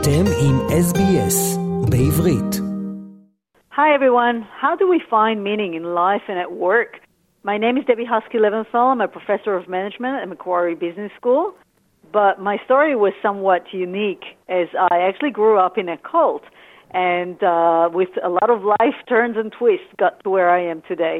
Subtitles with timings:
[0.00, 0.56] אתם עם
[0.88, 1.58] SBS
[1.90, 2.52] בעברית.
[3.78, 6.92] Hi everyone, how do we find meaning in life and at work?
[7.50, 8.86] My name is Debbie Haski Leventhal.
[8.92, 11.44] I'm a professor of management at Macquarie Business School.
[12.18, 14.24] But my story was somewhat unique
[14.60, 16.44] as I actually grew up in a cult
[17.10, 20.78] and uh, with a lot of life turns and twists got to where I am
[20.92, 21.18] today.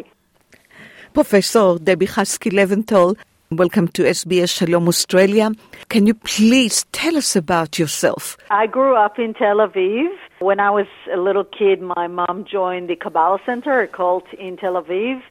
[1.18, 3.08] Professor Debbie Haski Leventhal,
[3.50, 5.50] welcome to SBS Shalom Australia.
[5.88, 8.36] Can you please tell us about yourself?
[8.50, 10.08] I grew up in Tel Aviv.
[10.40, 14.56] When I was a little kid, my mom joined the Kabbalah Center, a cult in
[14.58, 15.22] Tel Aviv.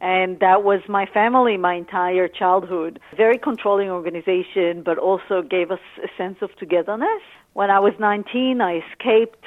[0.00, 2.98] And that was my family my entire childhood.
[3.16, 7.22] Very controlling organization, but also gave us a sense of togetherness.
[7.52, 9.44] When I was 19, I escaped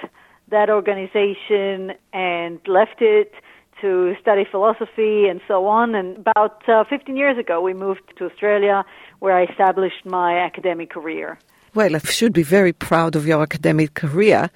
[0.50, 3.34] that organization and left it
[3.82, 5.96] to study philosophy and so on.
[5.96, 8.84] And about uh, 15 years ago, we moved to Australia
[9.20, 11.38] where I established my academic career.
[11.76, 14.50] Well, I should be very proud of your academic career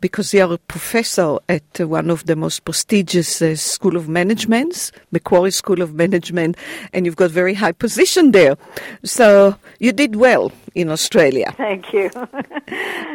[0.00, 4.90] because you're a professor at uh, one of the most prestigious uh, School of Managements,
[5.10, 6.56] Macquarie School of Management,
[6.94, 8.56] and you've got very high position there.
[9.04, 11.52] So you did well in Australia.
[11.56, 12.10] Thank you.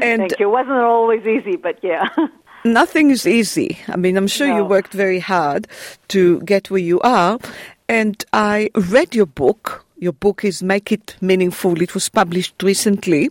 [0.02, 0.48] And- Thank you.
[0.48, 2.08] It wasn't always easy, but yeah.
[2.66, 3.80] Nothing is easy.
[3.88, 5.68] I mean, I'm sure you worked very hard
[6.10, 7.40] to get where you are.
[7.88, 9.86] And I read your book.
[9.98, 11.82] Your book is Make It Meaningful.
[11.82, 13.30] It was published recently.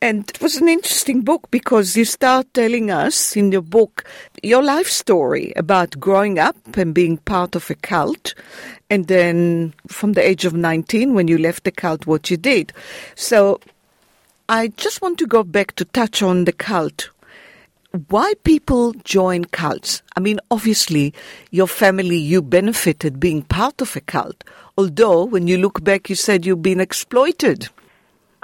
[0.00, 4.04] And it was an interesting book because you start telling us in your book
[4.42, 8.34] your life story about growing up and being part of a cult.
[8.88, 12.72] And then from the age of 19, when you left the cult, what you did.
[13.14, 13.60] So
[14.48, 17.08] I just want to go back to touch on the cult
[18.08, 20.02] why people join cults.
[20.16, 21.14] I mean, obviously,
[21.52, 24.42] your family, you benefited being part of a cult.
[24.76, 27.68] Although, when you look back, you said you've been exploited.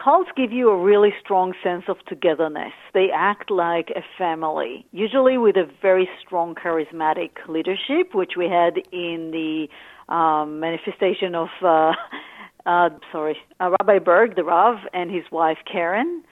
[0.03, 2.73] Cults give you a really strong sense of togetherness.
[2.95, 8.77] They act like a family, usually with a very strong charismatic leadership, which we had
[8.93, 11.93] in the um, manifestation of, uh,
[12.67, 16.23] uh, sorry, uh, Rabbi Berg, the Rav, and his wife Karen.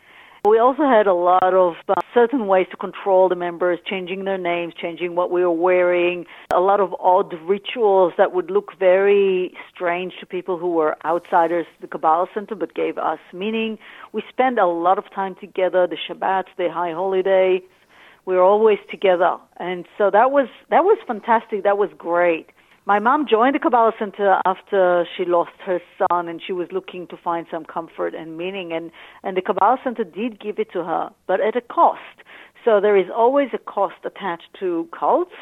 [0.44, 4.38] We also had a lot of uh, certain ways to control the members, changing their
[4.38, 9.52] names, changing what we were wearing, a lot of odd rituals that would look very
[9.74, 13.78] strange to people who were outsiders to the Kabbalah Center but gave us meaning.
[14.12, 17.60] We spent a lot of time together, the Shabbat, the high holiday.
[18.24, 19.38] We were always together.
[19.58, 21.64] And so that was that was fantastic.
[21.64, 22.50] That was great.
[22.88, 27.06] My mom joined the Kabbalah Center after she lost her son and she was looking
[27.08, 28.90] to find some comfort and meaning and,
[29.22, 32.24] and the Kabbalah Center did give it to her, but at a cost.
[32.64, 35.34] So there is always a cost attached to cults,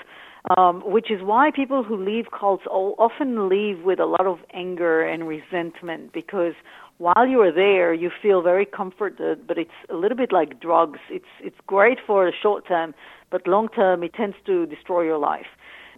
[0.56, 5.06] um, which is why people who leave cults often leave with a lot of anger
[5.06, 6.54] and resentment because
[6.98, 10.98] while you are there, you feel very comforted, but it's a little bit like drugs.
[11.10, 12.92] It's, it's great for the short term,
[13.30, 15.46] but long term it tends to destroy your life.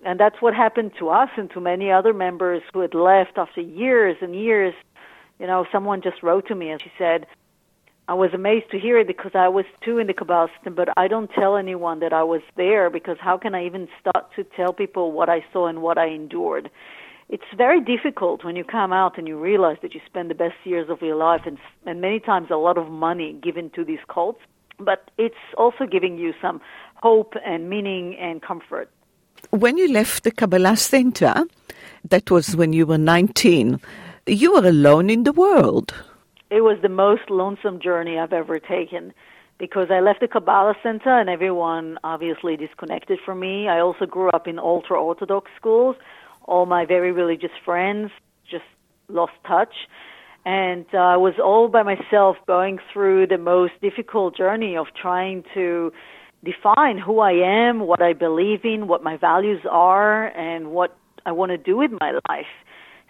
[0.05, 3.61] And that's what happened to us and to many other members who had left after
[3.61, 4.75] years and years.
[5.39, 7.27] You know, someone just wrote to me and she said,
[8.09, 10.89] I was amazed to hear it because I was too in the Kabbalah system, but
[10.97, 14.45] I don't tell anyone that I was there because how can I even start to
[14.45, 16.71] tell people what I saw and what I endured?
[17.29, 20.55] It's very difficult when you come out and you realize that you spend the best
[20.65, 23.99] years of your life and, and many times a lot of money given to these
[24.09, 24.41] cults,
[24.79, 26.63] but it's also giving you some
[26.95, 28.91] hope and meaning and comfort.
[29.51, 31.45] When you left the Kabbalah Center,
[32.09, 33.81] that was when you were 19,
[34.27, 35.95] you were alone in the world.
[36.51, 39.13] It was the most lonesome journey I've ever taken
[39.59, 43.69] because I left the Kabbalah Center and everyone obviously disconnected from me.
[43.69, 45.97] I also grew up in ultra Orthodox schools.
[46.45, 48.11] All my very religious friends
[48.51, 48.65] just
[49.09, 49.75] lost touch.
[50.47, 55.45] And uh, I was all by myself going through the most difficult journey of trying
[55.55, 55.93] to
[56.45, 61.33] define who I am, what I believe in, what my values are, and what I
[61.33, 62.47] want to do with my life.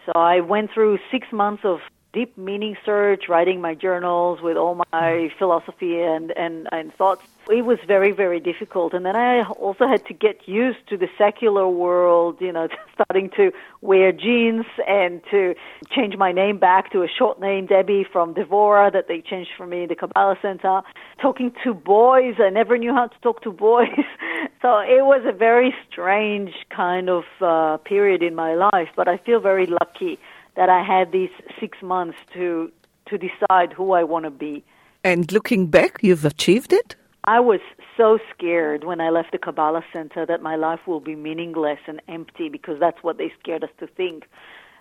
[0.06, 1.78] So I went through six months of
[2.12, 7.22] deep meaning search, writing my journals with all my philosophy and, and, and thoughts.
[7.50, 8.92] It was very, very difficult.
[8.92, 13.30] And then I also had to get used to the secular world, you know, starting
[13.36, 15.54] to wear jeans and to
[15.90, 19.66] change my name back to a short name, Debbie from Devora, that they changed for
[19.66, 20.82] me, in the Kabbalah Center.
[21.20, 23.88] Talking to boys, I never knew how to talk to boys.
[24.62, 29.18] so it was a very strange kind of uh, period in my life, but I
[29.18, 30.18] feel very lucky
[30.58, 32.70] that I had these six months to
[33.08, 34.64] to decide who I want to be.
[35.02, 36.96] And looking back, you've achieved it?
[37.24, 37.60] I was
[37.96, 42.02] so scared when I left the Kabbalah Center that my life will be meaningless and
[42.08, 44.24] empty because that's what they scared us to think.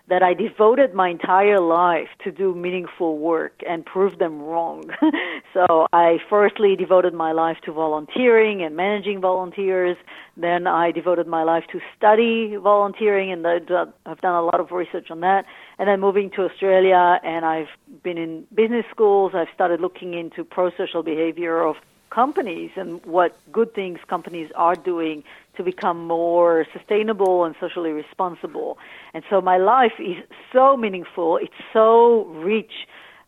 [0.08, 4.84] That I devoted my entire life to do meaningful work and prove them wrong.
[5.54, 9.96] so I firstly devoted my life to volunteering and managing volunteers.
[10.36, 15.10] Then I devoted my life to study volunteering and I've done a lot of research
[15.10, 15.44] on that.
[15.78, 17.68] And then moving to Australia and I've
[18.02, 19.32] been in business schools.
[19.34, 21.76] I've started looking into pro-social behavior of
[22.10, 25.24] companies and what good things companies are doing
[25.56, 28.78] to become more sustainable and socially responsible.
[29.14, 30.16] And so my life is
[30.52, 32.72] so meaningful, it's so rich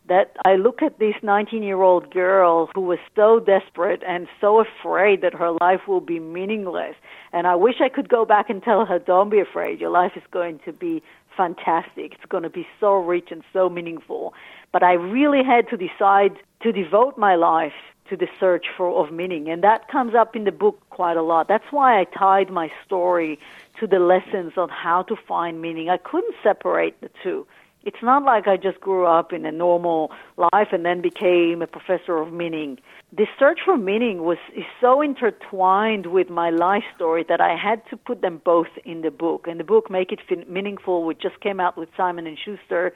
[0.07, 4.59] that I look at this 19 year old girl who was so desperate and so
[4.59, 6.95] afraid that her life will be meaningless.
[7.31, 10.13] And I wish I could go back and tell her, don't be afraid, your life
[10.15, 11.03] is going to be
[11.37, 12.13] fantastic.
[12.13, 14.33] It's going to be so rich and so meaningful.
[14.71, 17.73] But I really had to decide to devote my life
[18.11, 19.49] to the search for of meaning.
[19.49, 21.47] And that comes up in the book quite a lot.
[21.47, 23.39] That's why i tied my story
[23.79, 25.89] to the lessons on how to find meaning.
[25.89, 27.47] I couldn't separate the two.
[27.83, 31.67] It's not like i just grew up in a normal life and then became a
[31.67, 32.77] professor of meaning.
[33.11, 37.81] The search for meaning was is so intertwined with my life story that i had
[37.89, 39.47] to put them both in the book.
[39.47, 40.19] And the book make it
[40.49, 42.93] meaningful which just came out with simon and schuster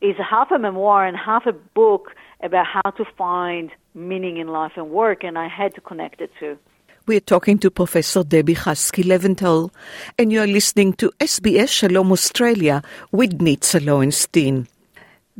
[0.00, 4.72] is half a memoir and half a book about how to find meaning in life
[4.76, 6.58] and work, and I had to connect it too.
[7.06, 9.70] We're talking to Professor Debbie Haski Leventhal,
[10.18, 12.82] and you're listening to SBS Shalom Australia
[13.12, 14.68] with Nitza Lowenstein.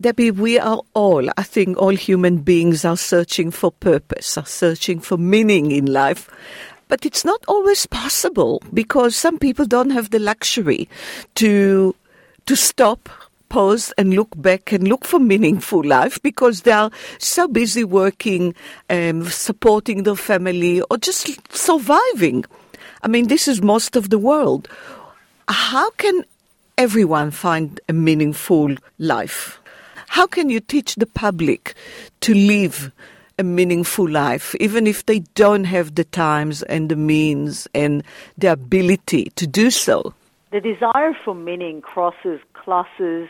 [0.01, 5.01] Debbie, we are all, I think all human beings are searching for purpose, are searching
[5.01, 6.31] for meaning in life.
[6.89, 10.89] But it's not always possible because some people don't have the luxury
[11.35, 11.95] to
[12.47, 13.11] to stop
[13.49, 18.55] pause and look back and look for meaningful life because they are so busy working,
[18.91, 22.45] um, supporting their family, or just surviving.
[23.03, 24.69] I mean, this is most of the world.
[25.49, 26.25] How can
[26.77, 29.61] everyone find a meaningful life?
[30.09, 31.75] How can you teach the public
[32.21, 32.91] to live
[33.39, 38.03] a meaningful life, even if they don't have the times and the means and
[38.37, 40.15] the ability to do so?
[40.51, 43.29] The desire for meaning crosses classes,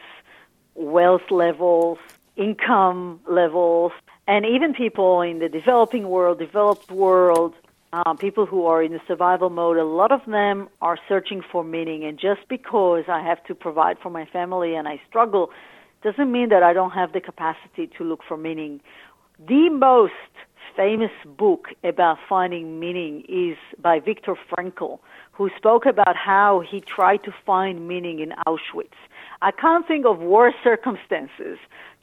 [0.75, 1.99] wealth levels,
[2.37, 3.93] income levels,
[4.29, 7.55] and even people in the developing world, developed world,
[7.93, 11.65] uh, people who are in the survival mode, a lot of them are searching for
[11.65, 12.05] meaning.
[12.05, 15.51] And just because I have to provide for my family and I struggle
[16.03, 18.81] doesn't mean that I don't have the capacity to look for meaning.
[19.39, 20.13] The most
[20.77, 24.99] famous book about finding meaning is by Viktor Frankl,
[25.33, 28.99] who spoke about how he tried to find meaning in Auschwitz.
[29.41, 31.59] I can't think of worse circumstances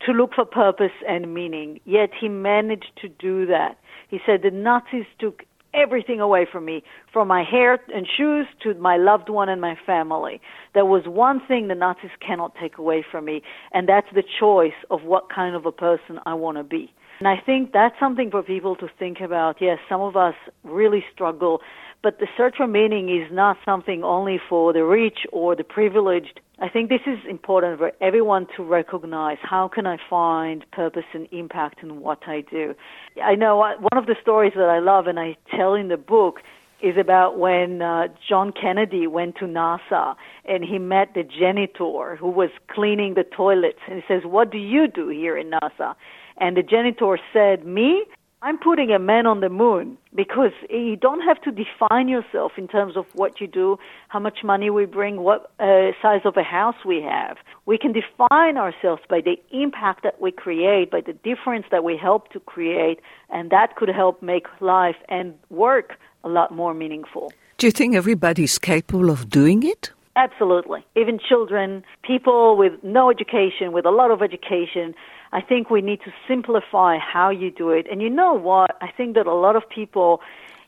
[0.05, 3.77] to look for purpose and meaning, yet he managed to do that.
[4.07, 5.43] He said the Nazis took
[5.73, 9.77] everything away from me, from my hair and shoes to my loved one and my
[9.85, 10.39] family.
[10.73, 13.41] There was one thing the Nazis cannot take away from me,
[13.73, 16.93] and that's the choice of what kind of a person I want to be.
[17.19, 19.57] And I think that's something for people to think about.
[19.61, 21.61] Yes, some of us really struggle
[22.05, 26.39] but the search for meaning is not something only for the rich or the privileged.
[26.59, 31.27] I think this is important for everyone to recognize how can I find purpose and
[31.31, 32.75] impact in what I do.
[33.23, 36.41] I know one of the stories that I love and I tell in the book
[36.79, 40.13] is about when uh, John Kennedy went to NASA
[40.47, 44.59] and he met the janitor who was cleaning the toilets and he says, "What do
[44.59, 45.95] you do here in NASA?"
[46.37, 48.05] And the janitor said, "Me,
[48.45, 52.67] I'm putting a man on the moon because you don't have to define yourself in
[52.67, 53.77] terms of what you do,
[54.09, 57.37] how much money we bring, what uh, size of a house we have.
[57.65, 61.97] We can define ourselves by the impact that we create, by the difference that we
[61.97, 62.99] help to create,
[63.31, 67.33] and that could help make life and work a lot more meaningful.
[67.57, 69.91] Do you think everybody's capable of doing it?
[70.17, 70.85] Absolutely.
[70.95, 74.93] Even children, people with no education, with a lot of education,
[75.35, 77.87] I think we need to simplify how you do it.
[77.91, 78.77] And you know what?
[78.79, 80.21] I think that a lot of people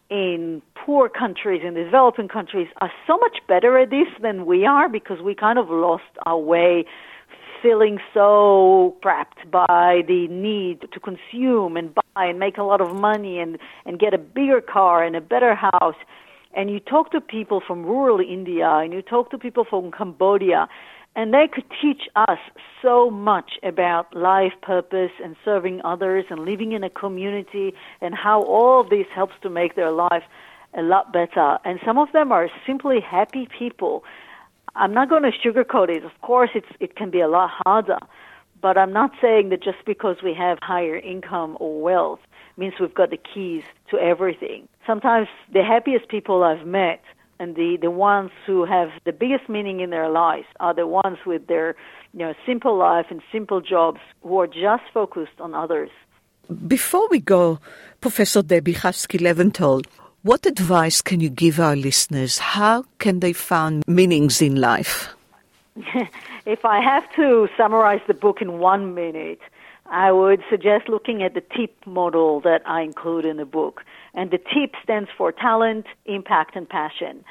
[0.09, 4.89] in poor countries, in developing countries, are so much better at this than we are
[4.89, 6.83] because we kind of lost our way
[7.61, 12.93] feeling so trapped by the need to consume and buy and make a lot of
[12.93, 15.95] money and, and get a bigger car and a better house.
[16.53, 20.67] And you talk to people from rural India and you talk to people from Cambodia
[21.17, 22.37] and they could teach us
[22.79, 28.43] so much about life purpose and serving others and living in a community and how
[28.43, 30.23] all of this helps to make their life
[30.75, 31.57] a lot better.
[31.65, 34.03] And some of them are simply happy people.
[34.75, 36.05] I'm not going to sugarcoat it.
[36.05, 37.97] Of course, it's, it can be a lot harder.
[38.61, 42.19] But I'm not saying that just because we have higher income or wealth
[42.57, 44.67] means we've got the keys to everything.
[44.85, 47.01] Sometimes the happiest people I've met
[47.39, 51.17] and the, the ones who have the biggest meaning in their lives are the ones
[51.25, 51.75] with their
[52.13, 55.89] you know simple life and simple jobs who are just focused on others.
[56.67, 57.59] Before we go,
[57.99, 59.85] Professor Debbie Haski Leventhal,
[60.23, 62.37] what advice can you give our listeners?
[62.37, 65.13] How can they find meanings in life?
[66.45, 69.39] if I have to summarize the book in one minute,
[69.89, 73.83] I would suggest looking at the TIP model that I include in the book.
[74.13, 77.23] And the TIP stands for talent, impact, and passion.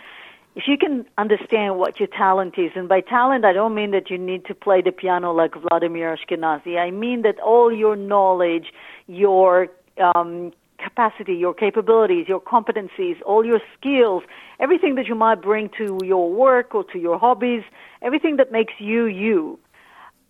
[0.55, 4.09] If you can understand what your talent is, and by talent I don't mean that
[4.09, 6.79] you need to play the piano like Vladimir Ashkenazy.
[6.79, 8.73] I mean that all your knowledge,
[9.07, 9.69] your
[10.03, 14.23] um, capacity, your capabilities, your competencies, all your skills,
[14.59, 17.63] everything that you might bring to your work or to your hobbies,
[18.01, 19.59] everything that makes you you.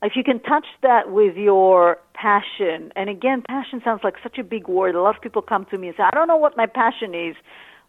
[0.02, 4.44] If you can touch that with your passion, and again, passion sounds like such a
[4.44, 4.94] big word.
[4.94, 7.14] A lot of people come to me and say, I don't know what my passion
[7.14, 7.34] is.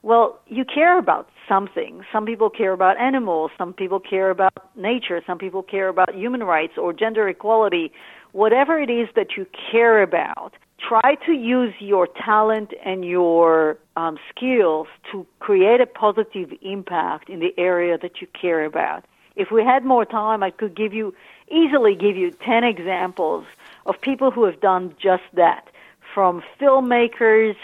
[0.03, 2.03] Well, you care about something.
[2.13, 6.43] Some people care about animals, some people care about nature, some people care about human
[6.43, 7.91] rights or gender equality.
[8.31, 10.53] Whatever it is that you care about,
[10.87, 17.39] try to use your talent and your um, skills to create a positive impact in
[17.39, 19.03] the area that you care about.
[19.37, 21.13] If we had more time, I could give you
[21.49, 23.45] easily give you 10 examples
[23.85, 25.69] of people who have done just that,
[26.13, 27.55] from filmmakers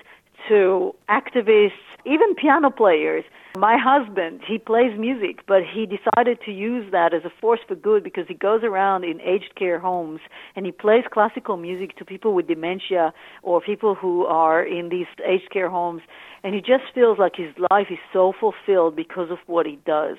[0.47, 1.71] to activists,
[2.05, 3.25] even piano players.
[3.57, 7.75] My husband, he plays music, but he decided to use that as a force for
[7.75, 10.19] good because he goes around in aged care homes
[10.55, 15.07] and he plays classical music to people with dementia or people who are in these
[15.25, 16.01] aged care homes.
[16.43, 20.17] And he just feels like his life is so fulfilled because of what he does.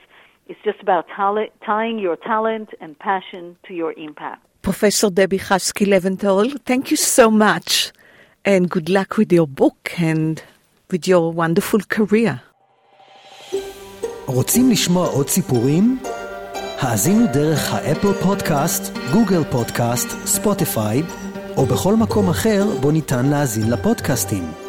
[0.51, 4.41] It's just about talent, tying your talent and passion to your impact.
[4.63, 7.93] Professor Debbie Haski Leventhal, thank you so much
[8.45, 10.43] and good luck with your book and
[10.91, 12.41] with your wonderful career.
[14.27, 15.99] רוצים לשמוע עוד סיפורים?
[16.81, 21.03] האזינו דרך האפל פודקאסט, גוגל פודקאסט, ספוטיפיי,
[21.57, 24.64] או בכל מקום אחר בו ניתן להאזין לפודקאסטים.